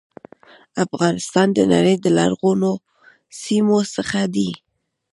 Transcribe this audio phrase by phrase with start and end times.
[0.85, 2.71] افغانستان د نړی د لرغونو
[3.41, 4.51] سیمو څخه دی.